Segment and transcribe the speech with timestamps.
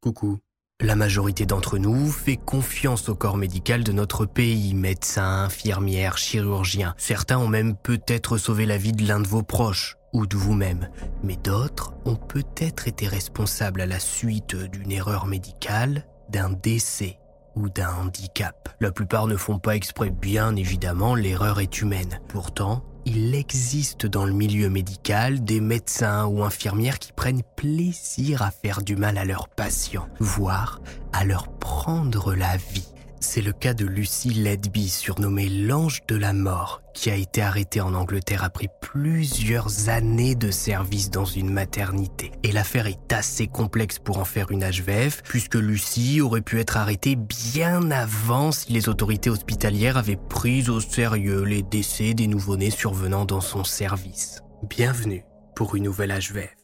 [0.00, 0.38] Coucou.
[0.80, 6.94] La majorité d'entre nous fait confiance au corps médical de notre pays, médecins, infirmières, chirurgiens.
[6.96, 10.88] Certains ont même peut-être sauvé la vie de l'un de vos proches ou de vous-même,
[11.22, 17.18] mais d'autres ont peut-être été responsables à la suite d'une erreur médicale, d'un décès
[17.54, 18.74] ou d'un handicap.
[18.80, 22.20] La plupart ne font pas exprès, bien évidemment, l'erreur est humaine.
[22.28, 28.50] Pourtant, il existe dans le milieu médical des médecins ou infirmières qui prennent plaisir à
[28.50, 30.80] faire du mal à leurs patients, voire
[31.12, 32.88] à leur prendre la vie.
[33.22, 37.82] C'est le cas de Lucy Ledby, surnommée l'ange de la mort, qui a été arrêtée
[37.82, 42.32] en Angleterre après plusieurs années de service dans une maternité.
[42.42, 46.78] Et l'affaire est assez complexe pour en faire une HVF, puisque Lucy aurait pu être
[46.78, 52.70] arrêtée bien avant si les autorités hospitalières avaient pris au sérieux les décès des nouveau-nés
[52.70, 54.40] survenant dans son service.
[54.62, 55.24] Bienvenue
[55.54, 56.56] pour une nouvelle HVF.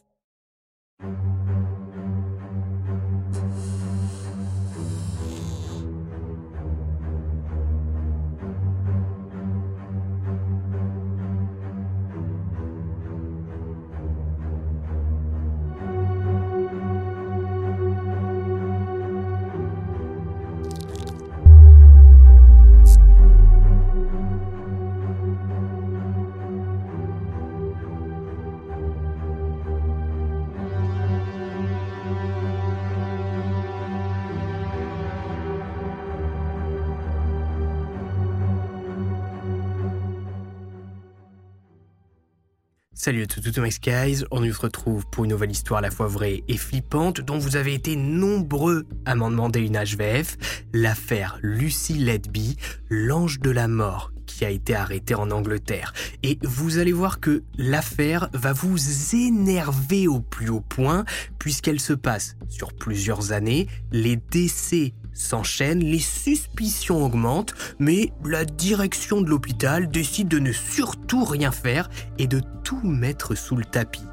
[43.07, 46.07] Salut à tous, mes skies, on se retrouve pour une nouvelle histoire à la fois
[46.07, 50.35] vraie et flippante dont vous avez été nombreux à m'en demander une HVF,
[50.73, 52.57] l'affaire Lucy Ledby,
[52.89, 55.93] l'ange de la mort qui a été arrêté en Angleterre.
[56.21, 58.77] Et vous allez voir que l'affaire va vous
[59.15, 61.05] énerver au plus haut point
[61.39, 69.21] puisqu'elle se passe sur plusieurs années, les décès s'enchaînent, les suspicions augmentent, mais la direction
[69.21, 74.05] de l'hôpital décide de ne surtout rien faire et de tout mettre sous le tapis.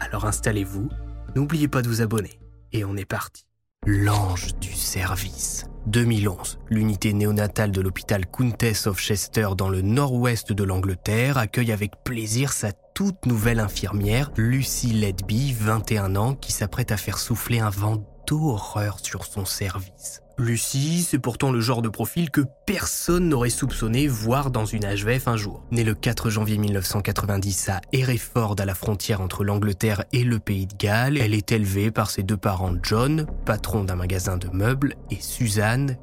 [0.00, 0.88] Alors installez-vous,
[1.34, 2.38] n'oubliez pas de vous abonner,
[2.72, 3.44] et on est parti.
[3.86, 5.66] L'ange du service.
[5.86, 11.92] 2011, l'unité néonatale de l'hôpital Countess of Chester dans le nord-ouest de l'Angleterre accueille avec
[12.02, 17.68] plaisir sa toute nouvelle infirmière, Lucy Ledby, 21 ans, qui s'apprête à faire souffler un
[17.68, 20.20] vent d'horreur sur son service.
[20.36, 25.28] Lucie, c'est pourtant le genre de profil que personne n'aurait soupçonné voir dans une HVF
[25.28, 25.62] un jour.
[25.70, 30.66] Née le 4 janvier 1990 à Hereford, à la frontière entre l'Angleterre et le Pays
[30.66, 34.96] de Galles, elle est élevée par ses deux parents John, patron d'un magasin de meubles,
[35.12, 35.98] et Suzanne,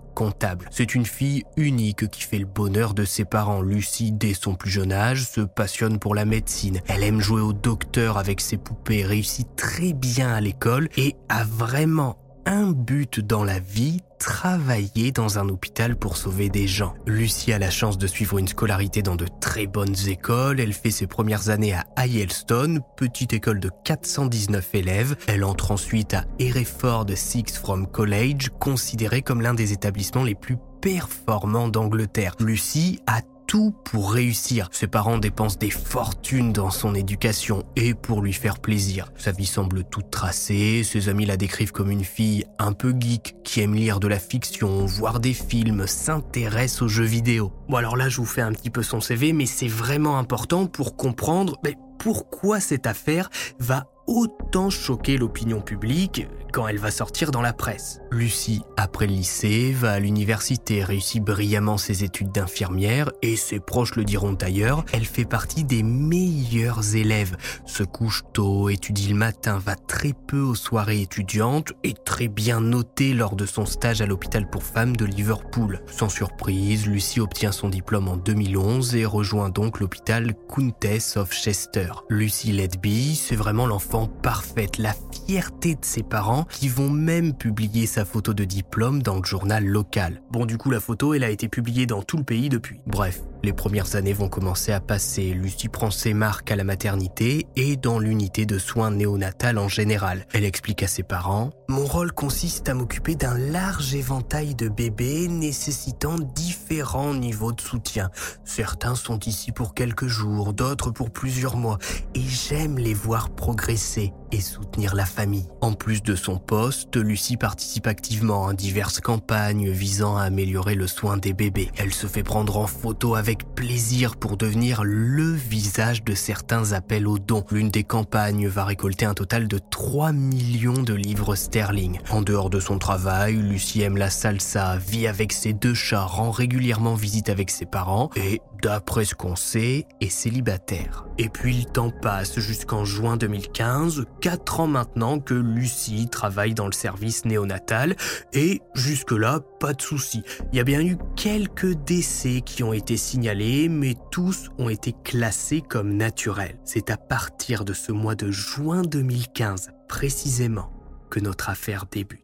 [0.70, 3.62] C'est une fille unique qui fait le bonheur de ses parents.
[3.62, 6.82] Lucie, dès son plus jeune âge, se passionne pour la médecine.
[6.88, 11.44] Elle aime jouer au docteur avec ses poupées, réussit très bien à l'école et a
[11.44, 16.94] vraiment un but dans la vie, travailler dans un hôpital pour sauver des gens.
[17.08, 20.60] Lucie a la chance de suivre une scolarité dans de très bonnes écoles.
[20.60, 25.16] Elle fait ses premières années à Hailstone, petite école de 419 élèves.
[25.28, 30.58] Elle entre ensuite à Hereford Sixth From College, considéré comme l'un des établissements les plus
[30.82, 32.36] performants d'Angleterre.
[32.40, 33.22] Lucie a
[33.60, 34.70] pour réussir.
[34.72, 39.12] Ses parents dépensent des fortunes dans son éducation et pour lui faire plaisir.
[39.18, 43.36] Sa vie semble toute tracée, ses amis la décrivent comme une fille un peu geek
[43.44, 47.52] qui aime lire de la fiction, voir des films, s'intéresse aux jeux vidéo.
[47.68, 50.66] Bon alors là je vous fais un petit peu son CV mais c'est vraiment important
[50.66, 51.60] pour comprendre
[52.00, 53.30] pourquoi cette affaire
[53.60, 58.02] va autant choquer l'opinion publique quand elle va sortir dans la presse.
[58.12, 63.96] Lucie, après le lycée, va à l'université, réussit brillamment ses études d'infirmière et ses proches
[63.96, 69.60] le diront d'ailleurs, elle fait partie des meilleurs élèves, se couche tôt, étudie le matin,
[69.64, 74.06] va très peu aux soirées étudiantes et très bien notée lors de son stage à
[74.06, 75.82] l'hôpital pour femmes de Liverpool.
[75.88, 81.92] Sans surprise, Lucie obtient son diplôme en 2011 et rejoint donc l'hôpital Countess of Chester.
[82.10, 84.94] Lucie Ledby, c'est vraiment l'enfant parfaite, la
[85.26, 89.66] fierté de ses parents qui vont même publier sa photo de diplôme dans le journal
[89.66, 90.22] local.
[90.32, 92.80] Bon du coup la photo elle a été publiée dans tout le pays depuis.
[92.86, 95.34] Bref, Les premières années vont commencer à passer.
[95.34, 100.28] Lucie prend ses marques à la maternité et dans l'unité de soins néonatal en général.
[100.32, 105.28] Elle explique à ses parents Mon rôle consiste à m'occuper d'un large éventail de bébés
[105.28, 108.12] nécessitant différents niveaux de soutien.
[108.46, 111.80] Certains sont ici pour quelques jours, d'autres pour plusieurs mois,
[112.14, 115.48] et j'aime les voir progresser et soutenir la famille.
[115.62, 120.88] En plus de son poste, Lucie participe activement à diverses campagnes visant à améliorer le
[120.88, 121.70] soin des bébés.
[121.78, 127.08] Elle se fait prendre en photo avec plaisir pour devenir le visage de certains appels
[127.08, 127.46] aux dons.
[127.52, 132.00] L'une des campagnes va récolter un total de 3 millions de livres sterling.
[132.12, 136.32] En dehors de son travail, Lucie aime la salsa, vit avec ses deux chats, rend
[136.32, 141.06] régulièrement visite avec ses parents et, d'après ce qu'on sait, est célibataire.
[141.18, 146.68] Et puis le temps passe jusqu'en juin 2015, 4 ans maintenant que Lucie travaille dans
[146.68, 147.96] le service néonatal
[148.34, 150.24] et jusque-là, pas de souci.
[150.52, 154.94] Il y a bien eu quelques décès qui ont été signalés, mais tous ont été
[155.04, 156.60] classés comme naturels.
[156.64, 160.72] C'est à partir de ce mois de juin 2015 précisément
[161.10, 162.21] que notre affaire débute.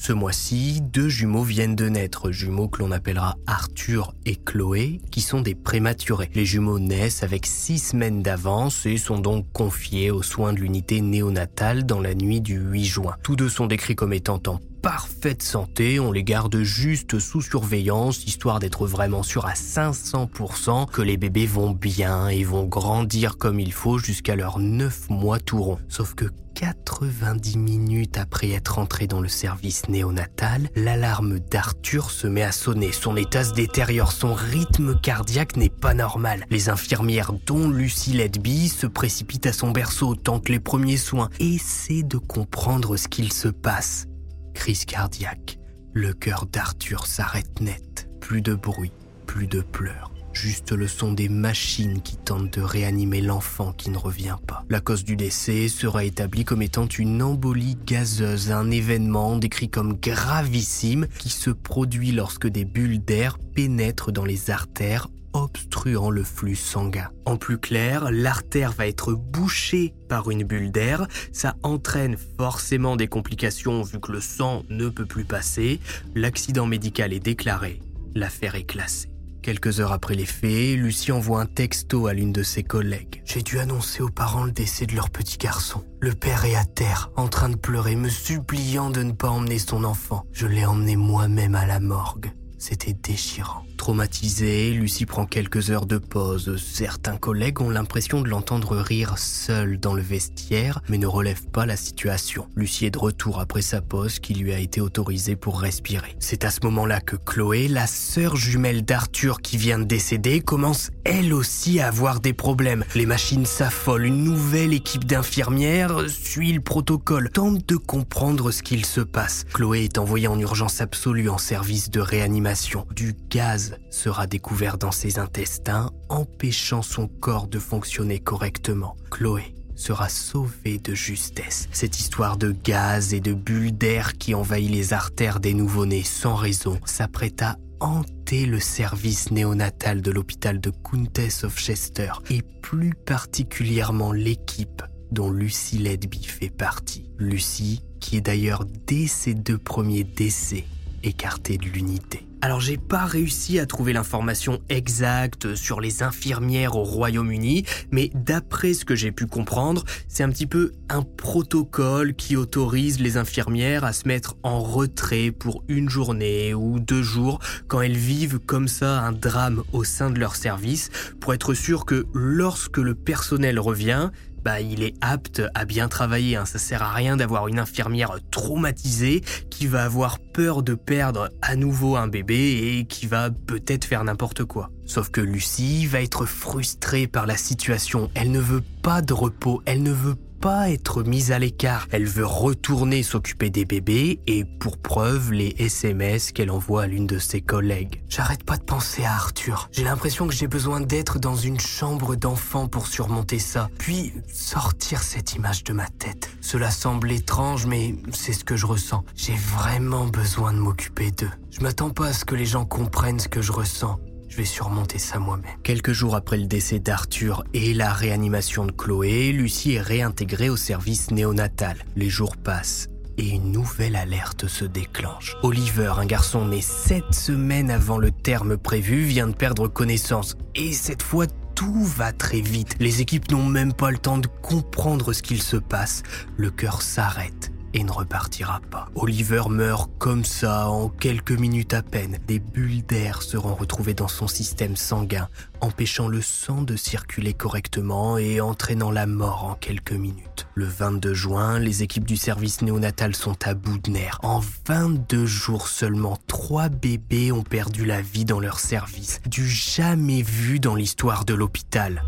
[0.00, 5.20] Ce mois-ci, deux jumeaux viennent de naître, jumeaux que l'on appellera Arthur et Chloé, qui
[5.20, 6.30] sont des prématurés.
[6.34, 11.00] Les jumeaux naissent avec six semaines d'avance et sont donc confiés aux soins de l'unité
[11.00, 13.16] néonatale dans la nuit du 8 juin.
[13.24, 18.24] Tous deux sont décrits comme étant en parfaite santé, on les garde juste sous surveillance,
[18.24, 23.58] histoire d'être vraiment sûr à 500% que les bébés vont bien et vont grandir comme
[23.58, 25.78] il faut jusqu'à leurs 9 mois tout rond.
[25.88, 26.26] Sauf que
[26.58, 32.90] 90 minutes après être entré dans le service néonatal, l'alarme d'Arthur se met à sonner.
[32.90, 36.44] Son état se détériore, son rythme cardiaque n'est pas normal.
[36.50, 42.02] Les infirmières, dont Lucie Ledby, se précipitent à son berceau, tentent les premiers soins, essaient
[42.02, 44.06] de comprendre ce qu'il se passe.
[44.52, 45.60] Crise cardiaque.
[45.92, 48.08] Le cœur d'Arthur s'arrête net.
[48.20, 48.92] Plus de bruit,
[49.26, 53.98] plus de pleurs juste le son des machines qui tentent de réanimer l'enfant qui ne
[53.98, 54.64] revient pas.
[54.68, 59.94] La cause du décès sera établie comme étant une embolie gazeuse, un événement décrit comme
[59.94, 66.56] gravissime qui se produit lorsque des bulles d'air pénètrent dans les artères obstruant le flux
[66.56, 67.10] sanguin.
[67.26, 73.08] En plus clair, l'artère va être bouchée par une bulle d'air, ça entraîne forcément des
[73.08, 75.80] complications vu que le sang ne peut plus passer,
[76.14, 77.82] l'accident médical est déclaré,
[78.14, 79.10] l'affaire est classée.
[79.42, 83.22] Quelques heures après les faits, Lucie envoie un texto à l'une de ses collègues.
[83.24, 85.84] J'ai dû annoncer aux parents le décès de leur petit garçon.
[86.00, 89.58] Le père est à terre, en train de pleurer, me suppliant de ne pas emmener
[89.58, 90.24] son enfant.
[90.32, 92.32] Je l'ai emmené moi-même à la morgue.
[92.58, 93.64] C'était déchirant.
[93.78, 96.60] Traumatisée, Lucie prend quelques heures de pause.
[96.62, 101.64] Certains collègues ont l'impression de l'entendre rire seul dans le vestiaire, mais ne relèvent pas
[101.64, 102.48] la situation.
[102.56, 106.16] Lucie est de retour après sa pause qui lui a été autorisée pour respirer.
[106.18, 110.90] C'est à ce moment-là que Chloé, la sœur jumelle d'Arthur qui vient de décéder, commence
[111.04, 112.84] elle aussi à avoir des problèmes.
[112.96, 118.84] Les machines s'affolent, une nouvelle équipe d'infirmières suit le protocole, tente de comprendre ce qu'il
[118.84, 119.44] se passe.
[119.54, 122.84] Chloé est envoyée en urgence absolue en service de réanimation.
[122.94, 128.96] Du gaz sera découvert dans ses intestins, empêchant son corps de fonctionner correctement.
[129.10, 131.68] Chloé sera sauvée de justesse.
[131.72, 136.34] Cette histoire de gaz et de bulles d'air qui envahit les artères des nouveau-nés sans
[136.34, 142.94] raison s'apprête à hanter le service néonatal de l'hôpital de Countess of Chester et plus
[142.94, 144.82] particulièrement l'équipe
[145.12, 147.08] dont Lucie Ledby fait partie.
[147.18, 150.64] Lucie, qui est d'ailleurs dès ses deux premiers décès
[151.02, 152.28] écartée de l'unité.
[152.40, 158.74] Alors j'ai pas réussi à trouver l'information exacte sur les infirmières au Royaume-Uni, mais d'après
[158.74, 163.84] ce que j'ai pu comprendre, c'est un petit peu un protocole qui autorise les infirmières
[163.84, 168.68] à se mettre en retrait pour une journée ou deux jours quand elles vivent comme
[168.68, 170.90] ça un drame au sein de leur service
[171.20, 174.10] pour être sûr que lorsque le personnel revient,
[174.44, 176.36] bah, il est apte à bien travailler.
[176.36, 176.46] Hein.
[176.46, 181.56] Ça sert à rien d'avoir une infirmière traumatisée qui va avoir peur de perdre à
[181.56, 184.70] nouveau un bébé et qui va peut-être faire n'importe quoi.
[184.86, 188.08] Sauf que Lucie va être frustrée par la situation.
[188.14, 191.88] Elle ne veut pas de repos, elle ne veut pas être mise à l'écart.
[191.90, 197.06] Elle veut retourner s'occuper des bébés et pour preuve les SMS qu'elle envoie à l'une
[197.06, 198.02] de ses collègues.
[198.08, 199.68] J'arrête pas de penser à Arthur.
[199.72, 205.02] J'ai l'impression que j'ai besoin d'être dans une chambre d'enfant pour surmonter ça, puis sortir
[205.02, 206.30] cette image de ma tête.
[206.40, 209.04] Cela semble étrange mais c'est ce que je ressens.
[209.16, 211.30] J'ai vraiment besoin de m'occuper d'eux.
[211.50, 213.98] Je m'attends pas à ce que les gens comprennent ce que je ressens.
[214.28, 215.56] Je vais surmonter ça moi-même.
[215.62, 220.56] Quelques jours après le décès d'Arthur et la réanimation de Chloé, Lucie est réintégrée au
[220.56, 221.78] service néonatal.
[221.96, 225.34] Les jours passent et une nouvelle alerte se déclenche.
[225.42, 230.36] Oliver, un garçon né sept semaines avant le terme prévu, vient de perdre connaissance.
[230.54, 232.76] Et cette fois, tout va très vite.
[232.78, 236.02] Les équipes n'ont même pas le temps de comprendre ce qu'il se passe.
[236.36, 238.88] Le cœur s'arrête et ne repartira pas.
[238.94, 242.18] Oliver meurt comme ça en quelques minutes à peine.
[242.26, 245.28] Des bulles d'air seront retrouvées dans son système sanguin,
[245.60, 250.46] empêchant le sang de circuler correctement et entraînant la mort en quelques minutes.
[250.54, 254.18] Le 22 juin, les équipes du service néonatal sont à bout de nerfs.
[254.22, 260.22] En 22 jours seulement, trois bébés ont perdu la vie dans leur service, du jamais
[260.22, 262.02] vu dans l'histoire de l'hôpital.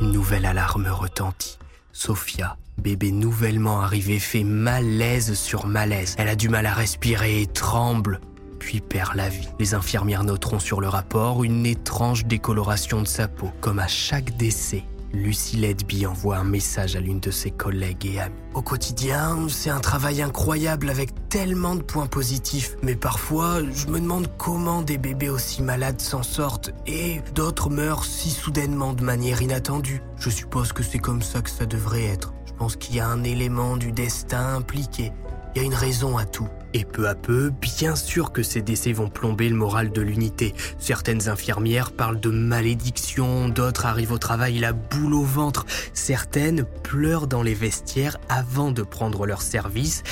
[0.00, 1.58] Une nouvelle alarme retentit.
[1.92, 6.14] Sophia, bébé nouvellement arrivé, fait malaise sur malaise.
[6.18, 8.20] Elle a du mal à respirer et tremble,
[8.58, 9.48] puis perd la vie.
[9.58, 13.52] Les infirmières noteront sur le rapport une étrange décoloration de sa peau.
[13.60, 18.20] Comme à chaque décès, Lucie Ledby envoie un message à l'une de ses collègues et
[18.20, 18.34] amis.
[18.54, 24.00] Au quotidien, c'est un travail incroyable avec tellement de points positifs, mais parfois, je me
[24.00, 29.42] demande comment des bébés aussi malades s'en sortent et d'autres meurent si soudainement de manière
[29.42, 30.02] inattendue.
[30.16, 32.32] Je suppose que c'est comme ça que ça devrait être.
[32.46, 35.12] Je pense qu'il y a un élément du destin impliqué.
[35.54, 36.48] Il y a une raison à tout.
[36.74, 40.54] Et peu à peu, bien sûr que ces décès vont plomber le moral de l'unité.
[40.78, 47.26] Certaines infirmières parlent de malédiction, d'autres arrivent au travail la boule au ventre, certaines pleurent
[47.26, 50.02] dans les vestiaires avant de prendre leur service,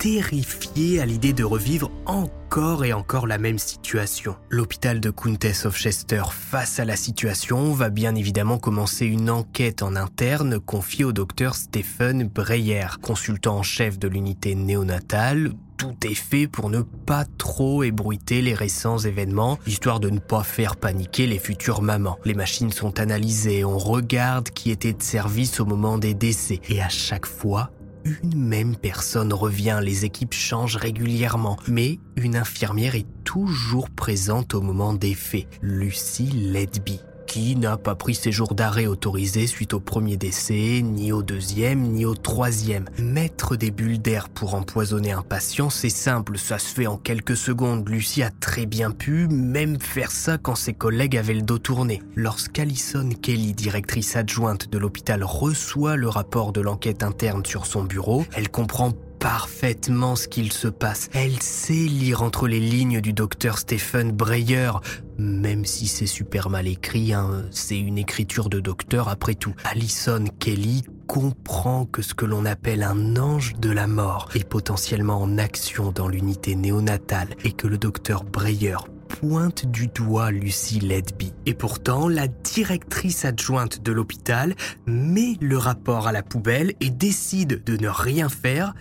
[0.00, 4.34] terrifiées à l'idée de revivre encore et encore la même situation.
[4.48, 9.82] L'hôpital de Countess of Chester, face à la situation, va bien évidemment commencer une enquête
[9.82, 16.14] en interne confiée au docteur Stephen Breyer, consultant en chef de l'unité néonatale, tout est
[16.14, 21.26] fait pour ne pas trop ébruiter les récents événements, histoire de ne pas faire paniquer
[21.26, 22.18] les futures mamans.
[22.24, 26.80] Les machines sont analysées, on regarde qui était de service au moment des décès, et
[26.80, 27.70] à chaque fois,
[28.04, 34.60] une même personne revient, les équipes changent régulièrement, mais une infirmière est toujours présente au
[34.60, 39.78] moment des faits, Lucy Ledby qui n'a pas pris ses jours d'arrêt autorisés suite au
[39.78, 42.86] premier décès, ni au deuxième, ni au troisième.
[42.98, 47.36] Mettre des bulles d'air pour empoisonner un patient, c'est simple, ça se fait en quelques
[47.36, 47.88] secondes.
[47.88, 52.02] Lucie a très bien pu même faire ça quand ses collègues avaient le dos tourné.
[52.16, 58.24] Lorsqu'Alison Kelly, directrice adjointe de l'hôpital, reçoit le rapport de l'enquête interne sur son bureau,
[58.34, 61.08] elle comprend parfaitement ce qu'il se passe.
[61.12, 64.72] Elle sait lire entre les lignes du docteur Stephen Breyer,
[65.18, 69.54] même si c'est super mal écrit, hein, c'est une écriture de docteur après tout.
[69.64, 75.20] Alison Kelly comprend que ce que l'on appelle un ange de la mort est potentiellement
[75.20, 78.76] en action dans l'unité néonatale et que le docteur Breyer
[79.10, 81.32] pointe du doigt Lucie Ledby.
[81.44, 84.54] Et pourtant, la directrice adjointe de l'hôpital
[84.86, 88.72] met le rapport à la poubelle et décide de ne rien faire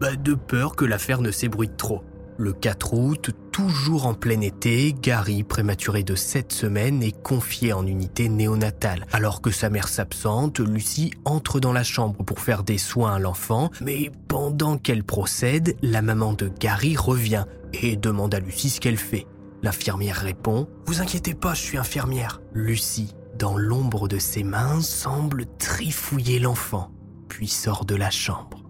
[0.00, 2.02] bah, de peur que l'affaire ne s'ébruite trop.
[2.38, 7.86] Le 4 août, toujours en plein été, Gary, prématuré de 7 semaines, est confié en
[7.86, 9.06] unité néonatale.
[9.12, 13.18] Alors que sa mère s'absente, Lucie entre dans la chambre pour faire des soins à
[13.18, 18.80] l'enfant, mais pendant qu'elle procède, la maman de Gary revient et demande à Lucie ce
[18.80, 19.26] qu'elle fait.
[19.62, 25.46] L'infirmière répond⁇ Vous inquiétez pas, je suis infirmière⁇ Lucie, dans l'ombre de ses mains, semble
[25.58, 26.90] trifouiller l'enfant,
[27.28, 28.65] puis sort de la chambre.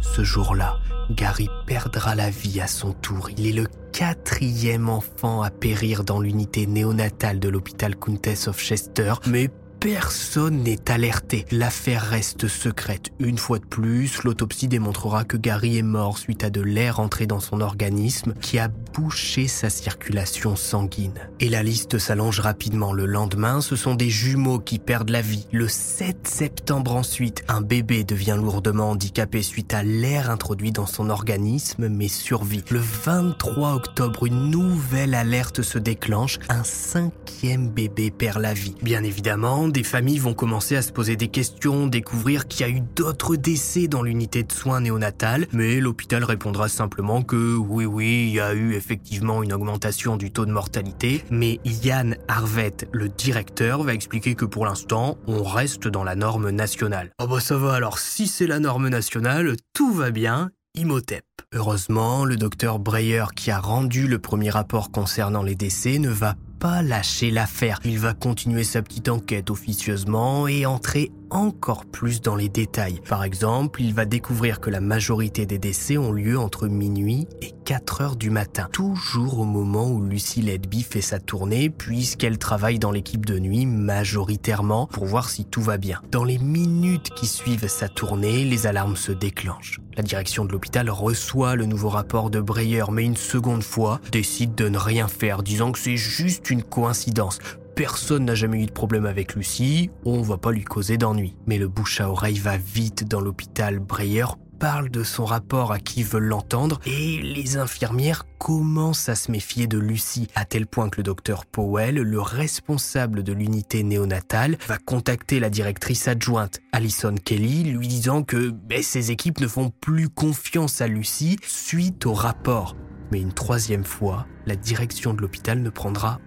[0.00, 0.78] Ce jour-là,
[1.10, 3.30] Gary perdra la vie à son tour.
[3.36, 9.14] Il est le quatrième enfant à périr dans l'unité néonatale de l'hôpital Countess of Chester,
[9.26, 11.46] mais Personne n'est alerté.
[11.52, 13.10] L'affaire reste secrète.
[13.20, 17.28] Une fois de plus, l'autopsie démontrera que Gary est mort suite à de l'air entré
[17.28, 21.20] dans son organisme qui a bouché sa circulation sanguine.
[21.38, 22.92] Et la liste s'allonge rapidement.
[22.92, 25.46] Le lendemain, ce sont des jumeaux qui perdent la vie.
[25.52, 31.08] Le 7 septembre ensuite, un bébé devient lourdement handicapé suite à l'air introduit dans son
[31.08, 32.64] organisme mais survit.
[32.70, 36.40] Le 23 octobre, une nouvelle alerte se déclenche.
[36.48, 38.74] Un cinquième bébé perd la vie.
[38.82, 42.72] Bien évidemment, des familles vont commencer à se poser des questions, découvrir qu'il y a
[42.72, 48.26] eu d'autres décès dans l'unité de soins néonatale, mais l'hôpital répondra simplement que oui, oui,
[48.28, 53.08] il y a eu effectivement une augmentation du taux de mortalité, mais Yann Harvette, le
[53.08, 57.10] directeur, va expliquer que pour l'instant, on reste dans la norme nationale.
[57.20, 61.24] Oh bah ça va alors, si c'est la norme nationale, tout va bien, Imhotep.
[61.54, 66.34] Heureusement, le docteur Breyer qui a rendu le premier rapport concernant les décès ne va
[66.58, 67.78] pas lâcher l'affaire.
[67.84, 73.00] Il va continuer sa petite enquête officieusement et entrer encore plus dans les détails.
[73.08, 77.52] Par exemple, il va découvrir que la majorité des décès ont lieu entre minuit et
[77.64, 82.78] 4 heures du matin, toujours au moment où Lucie Ledby fait sa tournée, puisqu'elle travaille
[82.78, 86.00] dans l'équipe de nuit majoritairement pour voir si tout va bien.
[86.10, 89.80] Dans les minutes qui suivent sa tournée, les alarmes se déclenchent.
[89.96, 94.54] La direction de l'hôpital reçoit le nouveau rapport de Breyer, mais une seconde fois décide
[94.54, 97.40] de ne rien faire, disant que c'est juste une coïncidence.
[97.78, 101.36] Personne n'a jamais eu de problème avec Lucie, on va pas lui causer d'ennui.
[101.46, 103.78] Mais le bouche à oreille va vite dans l'hôpital.
[103.78, 104.24] Breyer
[104.58, 109.68] parle de son rapport à qui veut l'entendre et les infirmières commencent à se méfier
[109.68, 114.78] de Lucie, à tel point que le docteur Powell, le responsable de l'unité néonatale, va
[114.78, 120.08] contacter la directrice adjointe, Alison Kelly, lui disant que ben, ses équipes ne font plus
[120.08, 122.74] confiance à Lucie suite au rapport.
[123.12, 126.18] Mais une troisième fois, la direction de l'hôpital ne prendra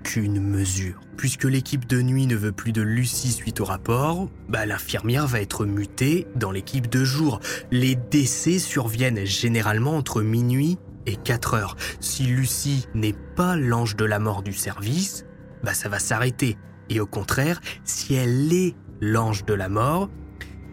[0.00, 1.00] aucune mesure.
[1.16, 5.40] Puisque l'équipe de nuit ne veut plus de Lucie suite au rapport, bah, l'infirmière va
[5.40, 7.40] être mutée dans l'équipe de jour.
[7.70, 11.76] Les décès surviennent généralement entre minuit et 4 heures.
[12.00, 15.24] Si Lucie n'est pas l'ange de la mort du service,
[15.62, 16.56] bah, ça va s'arrêter.
[16.90, 20.08] Et au contraire, si elle est l'ange de la mort,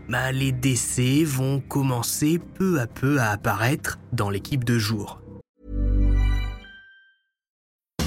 [0.09, 5.24] bah, les décès vont commencer peu à peu à apparaître dans l'équipe de jour.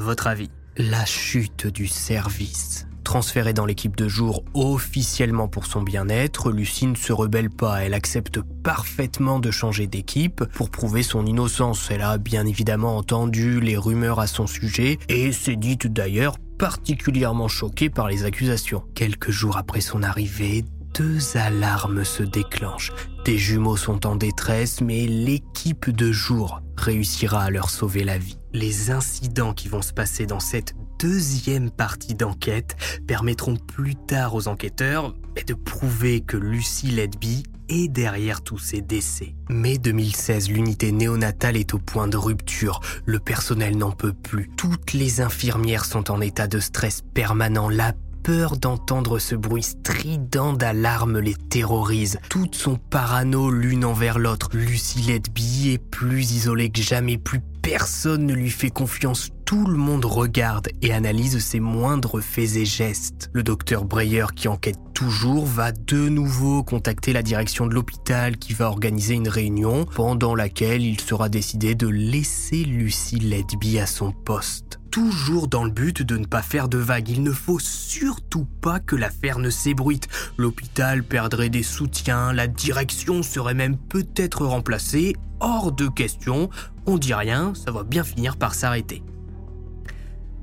[0.00, 6.50] Votre avis, la chute du service Transférée dans l'équipe de jour officiellement pour son bien-être,
[6.50, 11.90] Lucie ne se rebelle pas, elle accepte parfaitement de changer d'équipe pour prouver son innocence.
[11.90, 17.48] Elle a bien évidemment entendu les rumeurs à son sujet et s'est dite d'ailleurs particulièrement
[17.48, 18.84] choquée par les accusations.
[18.94, 22.92] Quelques jours après son arrivée, deux alarmes se déclenchent.
[23.24, 28.38] Des jumeaux sont en détresse, mais l'équipe de jour réussira à leur sauver la vie.
[28.54, 34.46] Les incidents qui vont se passer dans cette deuxième partie d'enquête permettront plus tard aux
[34.46, 35.14] enquêteurs
[35.46, 39.34] de prouver que Lucie Ledby est derrière tous ces décès.
[39.48, 42.80] Mai 2016, l'unité néonatale est au point de rupture.
[43.06, 44.50] Le personnel n'en peut plus.
[44.56, 47.68] Toutes les infirmières sont en état de stress permanent.
[47.68, 52.18] La peur d'entendre ce bruit strident d'alarme les terrorise.
[52.28, 54.50] Toutes sont parano l'une envers l'autre.
[54.52, 59.30] Lucie Ledby est plus isolée que jamais, plus personne ne lui fait confiance.
[59.46, 63.30] Tout le monde regarde et analyse ses moindres faits et gestes.
[63.32, 68.52] Le docteur Breyer, qui enquête toujours, va de nouveau contacter la direction de l'hôpital qui
[68.52, 74.10] va organiser une réunion pendant laquelle il sera décidé de laisser Lucie Ledby à son
[74.10, 77.08] poste toujours dans le but de ne pas faire de vagues.
[77.08, 80.06] Il ne faut surtout pas que l'affaire ne s'ébruite.
[80.36, 85.16] L'hôpital perdrait des soutiens, la direction serait même peut-être remplacée.
[85.40, 86.50] Hors de question,
[86.86, 89.02] on dit rien, ça va bien finir par s'arrêter.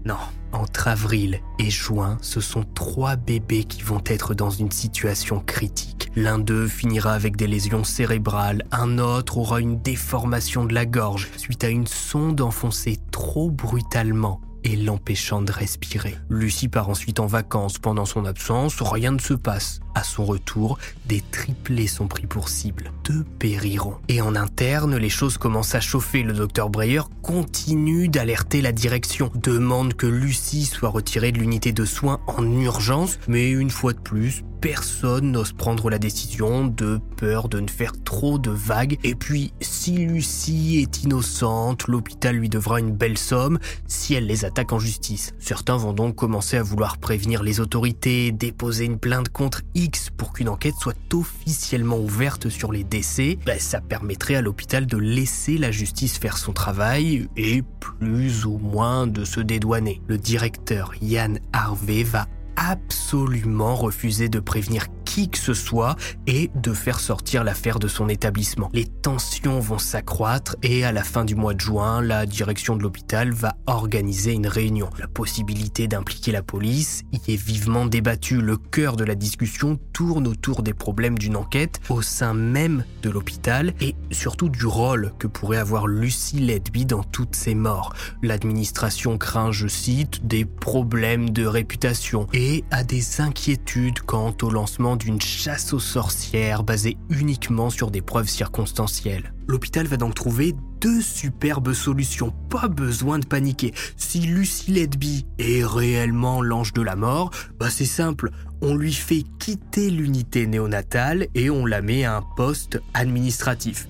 [0.05, 0.17] Non,
[0.51, 6.11] entre avril et juin, ce sont trois bébés qui vont être dans une situation critique.
[6.15, 11.29] L'un d'eux finira avec des lésions cérébrales, un autre aura une déformation de la gorge
[11.37, 16.15] suite à une sonde enfoncée trop brutalement et l'empêchant de respirer.
[16.29, 17.77] Lucie part ensuite en vacances.
[17.77, 19.79] Pendant son absence, rien ne se passe.
[19.95, 22.91] À son retour, des triplés sont pris pour cible.
[23.03, 23.97] Deux périront.
[24.07, 26.23] Et en interne, les choses commencent à chauffer.
[26.23, 31.85] Le docteur Breyer continue d'alerter la direction, demande que Lucie soit retirée de l'unité de
[31.85, 37.49] soins en urgence, mais une fois de plus, personne n'ose prendre la décision de peur
[37.49, 38.97] de ne faire trop de vagues.
[39.03, 44.45] Et puis, si Lucie est innocente, l'hôpital lui devra une belle somme si elle les
[44.45, 45.33] attaque en justice.
[45.39, 50.33] Certains vont donc commencer à vouloir prévenir les autorités, déposer une plainte contre X pour
[50.33, 53.37] qu'une enquête soit officiellement ouverte sur les décès.
[53.45, 58.57] Ben, ça permettrait à l'hôpital de laisser la justice faire son travail et plus ou
[58.57, 60.01] moins de se dédouaner.
[60.07, 62.27] Le directeur Yann Harvey va
[62.59, 65.95] absolument refuser de prévenir qui que ce soit
[66.27, 68.69] et de faire sortir l'affaire de son établissement.
[68.73, 72.83] Les tensions vont s'accroître et à la fin du mois de juin, la direction de
[72.83, 74.89] l'hôpital va organiser une réunion.
[74.99, 78.41] La possibilité d'impliquer la police y est vivement débattue.
[78.41, 83.09] Le cœur de la discussion tourne autour des problèmes d'une enquête au sein même de
[83.09, 87.93] l'hôpital et surtout du rôle que pourrait avoir Lucie Ledby dans toutes ces morts.
[88.21, 94.49] L'administration craint, je cite, des problèmes de réputation et et a des inquiétudes quant au
[94.49, 99.33] lancement d'une chasse aux sorcières basée uniquement sur des preuves circonstancielles.
[99.47, 103.71] L'hôpital va donc trouver deux superbes solutions, pas besoin de paniquer.
[103.97, 108.31] Si Lucy Ledby est réellement l'ange de la mort, bah c'est simple,
[108.61, 113.87] on lui fait quitter l'unité néonatale et on la met à un poste administratif.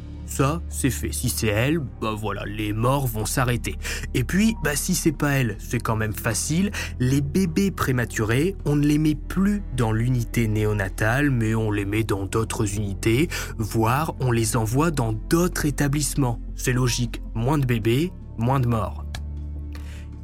[0.70, 1.12] C'est fait.
[1.12, 3.76] Si c'est elle, bah voilà, les morts vont s'arrêter.
[4.14, 6.72] Et puis, bah si c'est pas elle, c'est quand même facile.
[7.00, 12.04] Les bébés prématurés, on ne les met plus dans l'unité néonatale, mais on les met
[12.04, 16.40] dans d'autres unités, voire on les envoie dans d'autres établissements.
[16.56, 17.22] C'est logique.
[17.34, 19.06] Moins de bébés, moins de morts.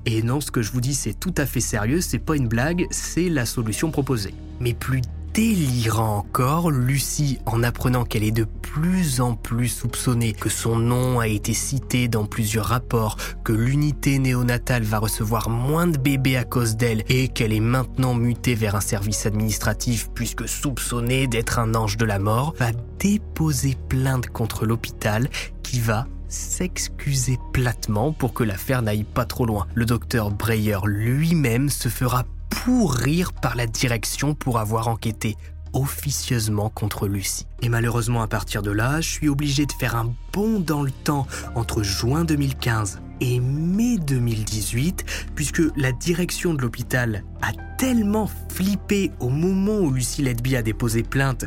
[0.06, 2.48] Et non, ce que je vous dis, c'est tout à fait sérieux, c'est pas une
[2.48, 4.36] blague, c'est la solution proposée.
[4.60, 5.02] Mais plus
[5.36, 11.20] délirant encore, Lucie, en apprenant qu'elle est de plus en plus soupçonnée, que son nom
[11.20, 16.46] a été cité dans plusieurs rapports, que l'unité néonatale va recevoir moins de bébés à
[16.46, 21.76] cause d'elle et qu'elle est maintenant mutée vers un service administratif puisque soupçonnée d'être un
[21.76, 25.28] ange de la mort, va déposer plainte contre l'hôpital
[25.64, 29.68] qui va s'excuser platement pour que l'affaire n'aille pas trop loin.
[29.76, 35.36] Le docteur Breyer lui-même se fera pourrir par la direction pour avoir enquêté
[35.76, 37.46] officieusement contre Lucie.
[37.62, 40.92] Et malheureusement, à partir de là, je suis obligé de faire un bond dans le
[40.92, 45.06] temps entre juin 2015 et mai 2018,
[45.36, 51.04] puisque la direction de l'hôpital a tellement flippé au moment où Lucie Ledby a déposé
[51.04, 51.46] plainte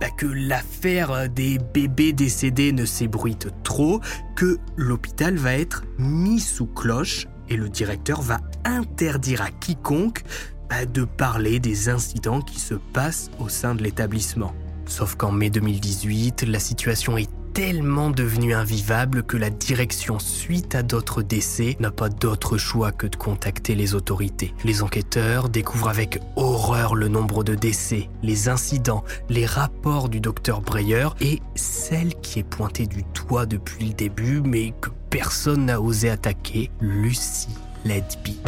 [0.00, 4.00] bah, que l'affaire des bébés décédés ne s'ébruite trop,
[4.36, 10.22] que l'hôpital va être mis sous cloche et le directeur va interdire à quiconque
[10.70, 14.54] bah, de parler des incidents qui se passent au sein de l'établissement.
[14.86, 20.82] Sauf qu'en mai 2018, la situation est tellement devenue invivable que la direction, suite à
[20.82, 24.54] d'autres décès, n'a pas d'autre choix que de contacter les autorités.
[24.64, 30.60] Les enquêteurs découvrent avec horreur le nombre de décès, les incidents, les rapports du docteur
[30.60, 35.80] Breyer et celle qui est pointée du doigt depuis le début mais que personne n'a
[35.80, 37.48] osé attaquer, Lucie
[37.84, 38.38] Ledby.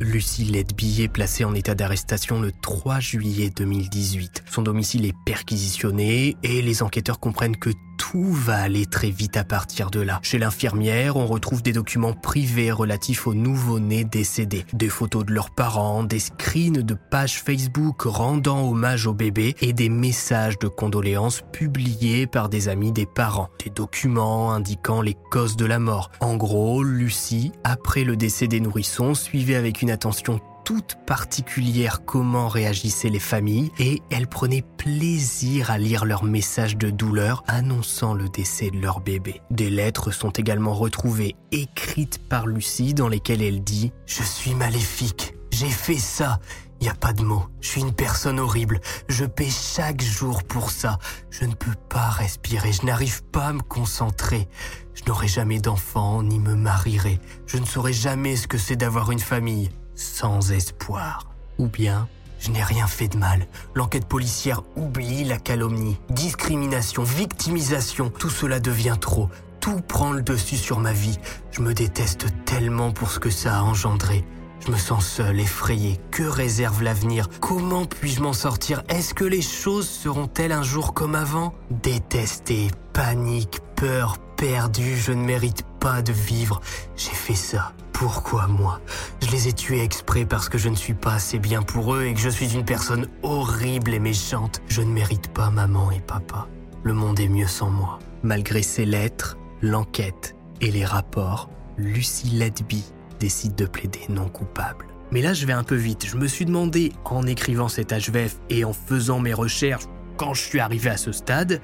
[0.00, 4.42] Lucie Ledby est placée en état d'arrestation le 3 juillet 2018.
[4.50, 9.44] Son domicile est perquisitionné et les enquêteurs comprennent que tout va aller très vite à
[9.44, 10.20] partir de là.
[10.22, 15.50] Chez l'infirmière, on retrouve des documents privés relatifs aux nouveau-nés décédés, des photos de leurs
[15.50, 21.42] parents, des screens de pages Facebook rendant hommage au bébé et des messages de condoléances
[21.52, 26.10] publiés par des amis des parents, des documents indiquant les causes de la mort.
[26.20, 32.48] En gros, Lucie, après le décès des nourrissons, suivait avec une attention toute particulière comment
[32.48, 38.28] réagissaient les familles et elle prenait plaisir à lire leurs messages de douleur annonçant le
[38.28, 39.42] décès de leur bébé.
[39.50, 45.34] Des lettres sont également retrouvées écrites par Lucie dans lesquelles elle dit⁇ Je suis maléfique,
[45.50, 46.40] j'ai fait ça,
[46.80, 50.70] y a pas de mots, je suis une personne horrible, je paie chaque jour pour
[50.70, 50.98] ça,
[51.30, 54.48] je ne peux pas respirer, je n'arrive pas à me concentrer,
[54.94, 59.10] je n'aurai jamais d'enfant ni me marierai, je ne saurai jamais ce que c'est d'avoir
[59.10, 61.26] une famille sans espoir.
[61.58, 63.46] Ou bien, je n'ai rien fait de mal.
[63.74, 68.10] L'enquête policière oublie la calomnie, discrimination, victimisation.
[68.10, 69.28] Tout cela devient trop.
[69.60, 71.18] Tout prend le dessus sur ma vie.
[71.50, 74.24] Je me déteste tellement pour ce que ça a engendré.
[74.66, 76.00] Je me sens seul, effrayé.
[76.10, 77.28] Que réserve l'avenir?
[77.40, 78.82] Comment puis-je m'en sortir?
[78.88, 81.54] Est-ce que les choses seront-elles un jour comme avant?
[81.70, 86.62] Détesté, panique, peur, perdu, je ne mérite pas de vivre.
[86.96, 87.73] J'ai fait ça.
[87.94, 88.80] Pourquoi moi
[89.22, 92.04] Je les ai tués exprès parce que je ne suis pas assez bien pour eux
[92.04, 94.60] et que je suis une personne horrible et méchante.
[94.68, 96.48] Je ne mérite pas maman et papa.
[96.82, 98.00] Le monde est mieux sans moi.
[98.22, 102.84] Malgré ces lettres, l'enquête et les rapports, Lucie Ledby
[103.20, 104.86] décide de plaider non coupable.
[105.12, 106.04] Mais là, je vais un peu vite.
[106.04, 109.84] Je me suis demandé, en écrivant cet HVF et en faisant mes recherches,
[110.16, 111.60] quand je suis arrivé à ce stade,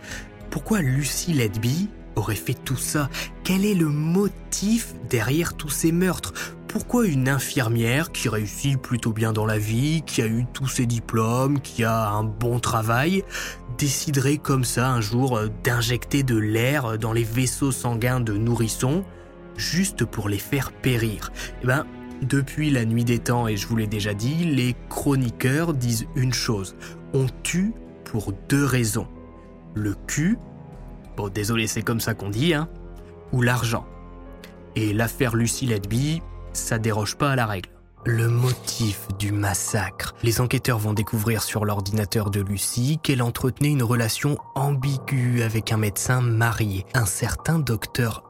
[0.50, 3.08] pourquoi Lucie Ledby aurait fait tout ça
[3.44, 6.32] Quel est le motif derrière tous ces meurtres?
[6.68, 10.86] Pourquoi une infirmière qui réussit plutôt bien dans la vie, qui a eu tous ses
[10.86, 13.24] diplômes, qui a un bon travail,
[13.76, 19.04] déciderait comme ça un jour euh, d'injecter de l'air dans les vaisseaux sanguins de nourrissons
[19.56, 21.32] juste pour les faire périr?
[21.62, 21.86] Eh ben,
[22.22, 26.34] depuis la nuit des temps, et je vous l'ai déjà dit, les chroniqueurs disent une
[26.34, 26.76] chose.
[27.14, 27.72] On tue
[28.04, 29.08] pour deux raisons.
[29.74, 30.38] Le cul
[31.28, 32.68] Désolé, c'est comme ça qu'on dit, hein.
[33.32, 33.84] Ou l'argent.
[34.76, 37.70] Et l'affaire Lucie Ledby, ça déroge pas à la règle.
[38.06, 40.14] Le motif du massacre.
[40.22, 45.76] Les enquêteurs vont découvrir sur l'ordinateur de Lucie qu'elle entretenait une relation ambiguë avec un
[45.76, 48.29] médecin marié, un certain docteur.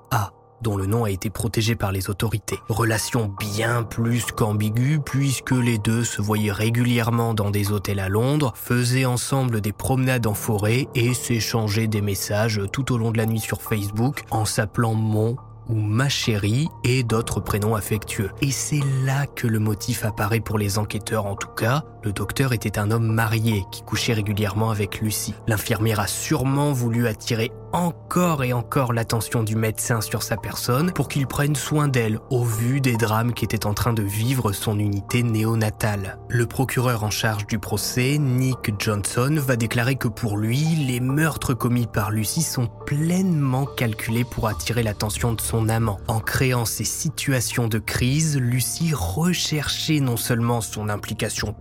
[0.62, 2.58] Dont le nom a été protégé par les autorités.
[2.68, 8.52] Relation bien plus qu'ambiguë puisque les deux se voyaient régulièrement dans des hôtels à Londres,
[8.56, 13.26] faisaient ensemble des promenades en forêt et s'échangeaient des messages tout au long de la
[13.26, 15.36] nuit sur Facebook en s'appelant mon
[15.70, 18.30] ou ma chérie et d'autres prénoms affectueux.
[18.42, 21.84] Et c'est là que le motif apparaît pour les enquêteurs en tout cas.
[22.02, 25.34] Le docteur était un homme marié qui couchait régulièrement avec Lucie.
[25.46, 31.08] L'infirmière a sûrement voulu attirer encore et encore l'attention du médecin sur sa personne pour
[31.08, 35.22] qu'il prenne soin d'elle au vu des drames qu'était en train de vivre son unité
[35.22, 36.18] néonatale.
[36.28, 41.54] Le procureur en charge du procès, Nick Johnson, va déclarer que pour lui, les meurtres
[41.54, 46.00] commis par Lucie sont pleinement calculés pour attirer l'attention de son amant.
[46.08, 51.54] En créant ces situations de crise, Lucie recherchait non seulement son implication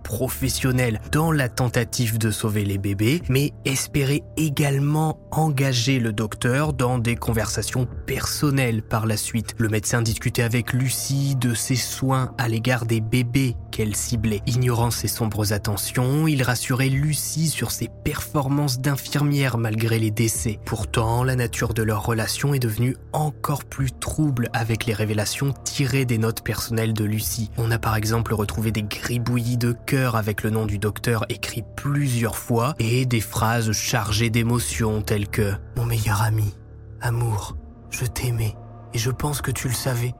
[1.12, 7.16] dans la tentative de sauver les bébés, mais espérait également engager le docteur dans des
[7.16, 9.54] conversations personnelles par la suite.
[9.58, 14.40] Le médecin discutait avec Lucie de ses soins à l'égard des bébés qu'elle.
[14.46, 20.58] Ignorant ses sombres attentions, il rassurait Lucie sur ses performances d'infirmière malgré les décès.
[20.64, 26.04] Pourtant, la nature de leur relation est devenue encore plus trouble avec les révélations tirées
[26.04, 27.50] des notes personnelles de Lucie.
[27.56, 31.64] On a par exemple retrouvé des gribouillis de cœur avec le nom du docteur écrit
[31.76, 36.54] plusieurs fois et des phrases chargées d'émotions telles que Mon meilleur ami,
[37.00, 37.56] amour,
[37.90, 38.54] je t'aimais
[38.92, 40.14] et je pense que tu le savais.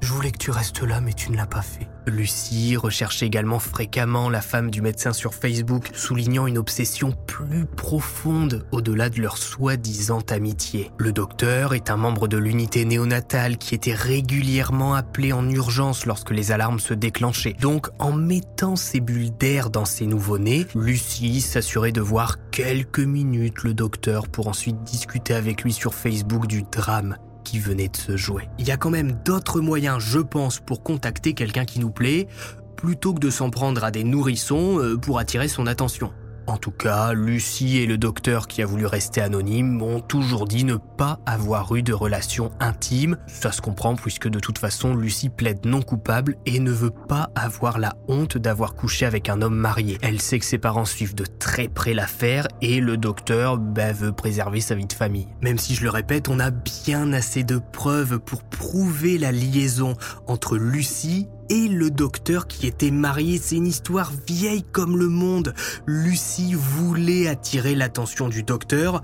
[0.00, 1.86] Je voulais que tu restes là, mais tu ne l'as pas fait.
[2.06, 8.66] Lucie recherchait également fréquemment la femme du médecin sur Facebook, soulignant une obsession plus profonde
[8.72, 10.90] au-delà de leur soi-disant amitié.
[10.98, 16.30] Le docteur est un membre de l'unité néonatale qui était régulièrement appelé en urgence lorsque
[16.30, 17.56] les alarmes se déclenchaient.
[17.60, 23.62] Donc, en mettant ses bulles d'air dans ses nouveau-nés, Lucie s'assurait de voir quelques minutes
[23.62, 27.16] le docteur pour ensuite discuter avec lui sur Facebook du drame
[27.58, 28.48] venait de se jouer.
[28.58, 32.28] Il y a quand même d'autres moyens, je pense, pour contacter quelqu'un qui nous plaît,
[32.76, 36.12] plutôt que de s'en prendre à des nourrissons euh, pour attirer son attention.
[36.46, 40.64] En tout cas, Lucie et le docteur qui a voulu rester anonyme ont toujours dit
[40.64, 43.16] ne pas avoir eu de relation intime.
[43.26, 47.30] Ça se comprend puisque de toute façon, Lucie plaide non coupable et ne veut pas
[47.34, 49.98] avoir la honte d'avoir couché avec un homme marié.
[50.02, 54.12] Elle sait que ses parents suivent de très près l'affaire et le docteur bah, veut
[54.12, 55.28] préserver sa vie de famille.
[55.42, 59.94] Même si je le répète, on a bien assez de preuves pour prouver la liaison
[60.26, 63.38] entre Lucie et le docteur qui était marié.
[63.38, 65.52] C'est une histoire vieille comme le monde.
[65.86, 69.02] Lucie voulait attirer l'attention du docteur.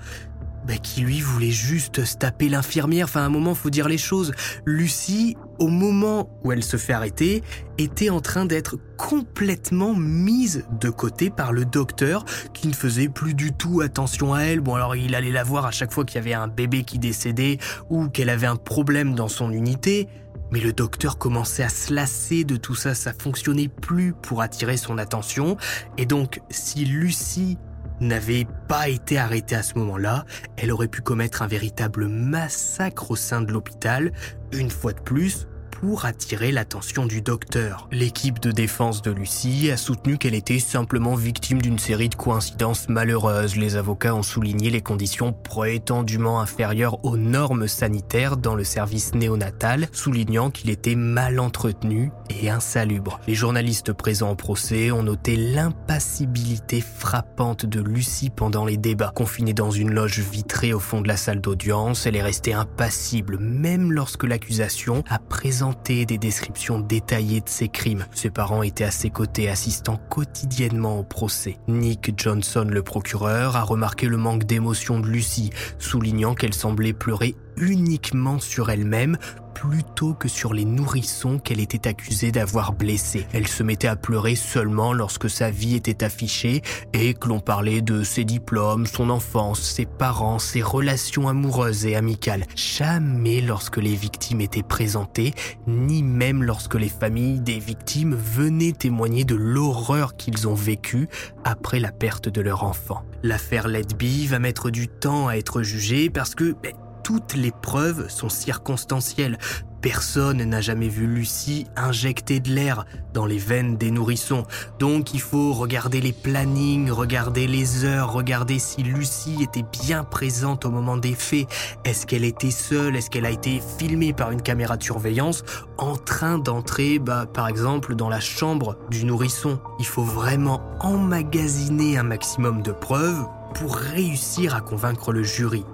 [0.67, 3.05] Bah, qui lui voulait juste se taper l'infirmière.
[3.05, 4.33] Enfin, à un moment, faut dire les choses.
[4.65, 7.45] Lucie, au moment où elle se fait arrêter,
[7.79, 13.35] était en train d'être complètement mise de côté par le docteur qui ne faisait plus
[13.35, 14.59] du tout attention à elle.
[14.59, 16.99] Bon, alors il allait la voir à chaque fois qu'il y avait un bébé qui
[16.99, 20.09] décédait ou qu'elle avait un problème dans son unité.
[20.51, 24.77] Mais le docteur commençait à se lasser de tout ça, ça fonctionnait plus pour attirer
[24.77, 25.57] son attention.
[25.99, 27.59] Et donc, si Lucie
[28.01, 30.25] n'avait pas été arrêtée à ce moment-là,
[30.57, 34.13] elle aurait pu commettre un véritable massacre au sein de l'hôpital,
[34.53, 35.49] une fois de plus,
[35.81, 37.89] pour attirer l'attention du docteur.
[37.93, 42.89] L'équipe de défense de Lucie a soutenu qu'elle était simplement victime d'une série de coïncidences
[42.89, 43.57] malheureuses.
[43.57, 49.89] Les avocats ont souligné les conditions prétendument inférieures aux normes sanitaires dans le service néonatal,
[49.93, 53.21] soulignant qu'il était mal entretenu et insalubre.
[53.27, 59.13] Les journalistes présents au procès ont noté l'impassibilité frappante de Lucie pendant les débats.
[59.15, 63.39] Confinée dans une loge vitrée au fond de la salle d'audience, elle est restée impassible
[63.39, 68.07] même lorsque l'accusation a présenté des descriptions détaillées de ses crimes.
[68.13, 71.59] Ses parents étaient à ses côtés, assistant quotidiennement au procès.
[71.69, 77.37] Nick Johnson, le procureur, a remarqué le manque d'émotion de Lucie, soulignant qu'elle semblait pleurer
[77.57, 79.17] uniquement sur elle-même
[79.57, 83.27] plutôt que sur les nourrissons qu'elle était accusée d'avoir blessés.
[83.33, 86.61] Elle se mettait à pleurer seulement lorsque sa vie était affichée
[86.93, 91.97] et que l'on parlait de ses diplômes, son enfance, ses parents, ses relations amoureuses et
[91.97, 92.45] amicales.
[92.55, 95.33] Jamais lorsque les victimes étaient présentées,
[95.67, 101.09] ni même lorsque les familles des victimes venaient témoigner de l'horreur qu'ils ont vécue
[101.45, 103.05] après la perte de leur enfant.
[103.23, 106.75] L'affaire Ledby va mettre du temps à être jugée parce que ben,
[107.07, 109.39] toutes les preuves sont circonstancielles.
[109.81, 114.45] Personne n'a jamais vu Lucie injecter de l'air dans les veines des nourrissons.
[114.81, 120.65] Donc il faut regarder les plannings, regarder les heures, regarder si Lucie était bien présente
[120.65, 121.47] au moment des faits.
[121.85, 122.97] Est-ce qu'elle était seule?
[122.97, 125.45] Est-ce qu'elle a été filmée par une caméra de surveillance?
[125.79, 131.99] En train d'entrer, bah, par exemple, dans la chambre du nourrisson Il faut vraiment emmagasiner
[131.99, 135.65] un maximum de preuves pour réussir à convaincre le jury.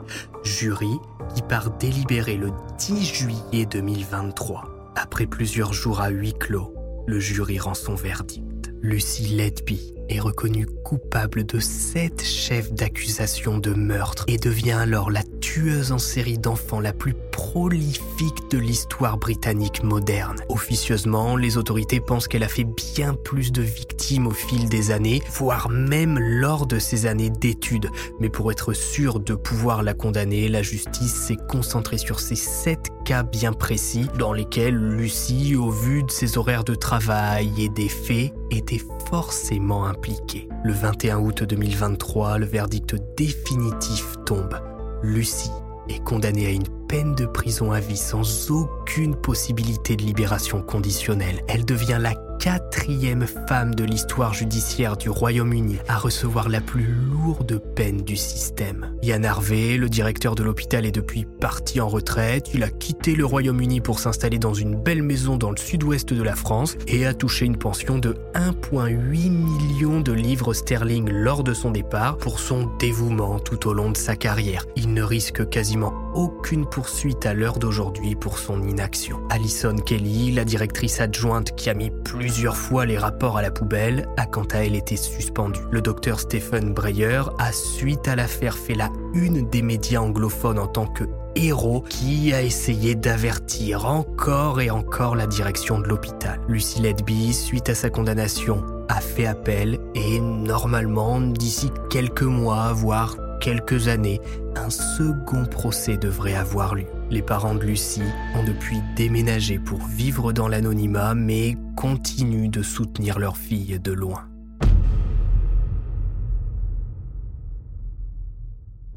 [0.44, 0.98] Jury
[1.34, 4.92] qui part délibérer le 10 juillet 2023.
[4.96, 6.74] Après plusieurs jours à huis clos,
[7.06, 8.72] le jury rend son verdict.
[8.80, 15.22] Lucy Letby est reconnue coupable de sept chefs d'accusation de meurtre et devient alors la
[15.40, 20.36] tueuse en série d'enfants la plus prolifique de l'histoire britannique moderne.
[20.48, 25.22] Officieusement, les autorités pensent qu'elle a fait bien plus de victimes au fil des années,
[25.32, 27.88] voire même lors de ses années d'études.
[28.20, 32.90] Mais pour être sûr de pouvoir la condamner, la justice s'est concentrée sur ces sept
[33.04, 37.88] cas bien précis dans lesquels Lucie, au vu de ses horaires de travail et des
[37.88, 38.80] faits, était
[39.12, 40.48] forcément impliquée.
[40.64, 44.58] Le 21 août 2023, le verdict définitif tombe.
[45.02, 45.50] Lucie
[45.90, 51.42] est condamnée à une peine de prison à vie sans aucune possibilité de libération conditionnelle.
[51.46, 57.62] Elle devient la quatrième femme de l'histoire judiciaire du Royaume-Uni à recevoir la plus lourde
[57.76, 58.96] peine du système.
[59.00, 62.50] Yann Harvey, le directeur de l'hôpital, est depuis parti en retraite.
[62.52, 66.22] Il a quitté le Royaume-Uni pour s'installer dans une belle maison dans le sud-ouest de
[66.22, 71.54] la France et a touché une pension de 1,8 million de livres sterling lors de
[71.54, 74.66] son départ pour son dévouement tout au long de sa carrière.
[74.74, 79.20] Il ne risque quasiment aucune poursuite à l'heure d'aujourd'hui pour son inaction.
[79.30, 83.50] Alison Kelly, la directrice adjointe qui a mis plus plusieurs fois les rapports à la
[83.50, 85.60] poubelle, a quant à elle été suspendu.
[85.70, 90.66] Le docteur Stephen Breyer a, suite à l'affaire, fait la une des médias anglophones en
[90.66, 96.40] tant que héros qui a essayé d'avertir encore et encore la direction de l'hôpital.
[96.48, 103.14] Lucy Ledby, suite à sa condamnation, a fait appel et normalement, d'ici quelques mois, voire
[103.40, 104.22] quelques années,
[104.56, 106.86] un second procès devrait avoir lieu.
[107.12, 108.00] Les parents de Lucie
[108.34, 114.30] ont depuis déménagé pour vivre dans l'anonymat, mais continuent de soutenir leur fille de loin.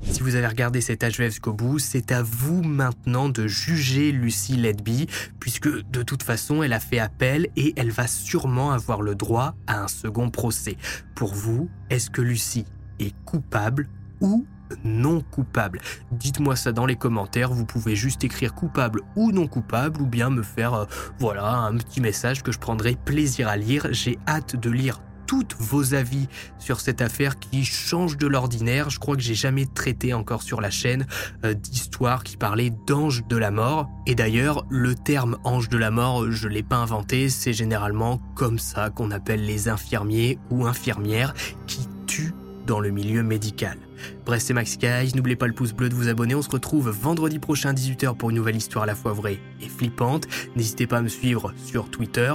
[0.01, 4.55] Si vous avez regardé cet HVF jusqu'au bout, c'est à vous maintenant de juger Lucie
[4.55, 5.07] Ledby,
[5.41, 9.55] puisque de toute façon, elle a fait appel et elle va sûrement avoir le droit
[9.67, 10.77] à un second procès.
[11.15, 12.65] Pour vous, est-ce que Lucie
[12.99, 13.89] est coupable
[14.21, 14.45] ou
[14.83, 15.79] non coupable.
[16.11, 20.29] Dites-moi ça dans les commentaires, vous pouvez juste écrire coupable ou non coupable ou bien
[20.29, 20.85] me faire euh,
[21.19, 23.87] voilà un petit message que je prendrai plaisir à lire.
[23.91, 26.27] J'ai hâte de lire toutes vos avis
[26.59, 28.89] sur cette affaire qui change de l'ordinaire.
[28.89, 31.05] Je crois que j'ai jamais traité encore sur la chaîne
[31.43, 33.89] euh, d'histoire qui parlait d'ange de la mort.
[34.05, 38.59] Et d'ailleurs, le terme ange de la mort, je l'ai pas inventé, c'est généralement comme
[38.59, 41.33] ça qu'on appelle les infirmiers ou infirmières
[41.67, 42.33] qui tuent
[42.65, 43.77] dans le milieu médical.
[44.25, 46.89] Bref, c'est Max Guys, n'oubliez pas le pouce bleu de vous abonner, on se retrouve
[46.89, 50.27] vendredi prochain à 18h pour une nouvelle histoire à la fois vraie et flippante.
[50.55, 52.33] N'hésitez pas à me suivre sur Twitter,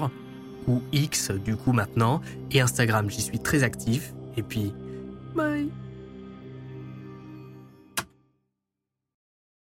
[0.67, 2.21] ou X du coup maintenant,
[2.51, 4.15] et Instagram, j'y suis très actif.
[4.37, 4.73] Et puis,
[5.35, 5.69] bye